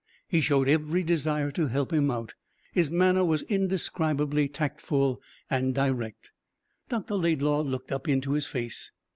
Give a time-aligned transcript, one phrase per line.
[0.27, 2.33] He showed every desire to help him out.
[2.73, 6.31] His manner was indescribably tactful and direct.
[6.89, 7.13] Dr.
[7.13, 8.91] Laidlaw looked up into his face.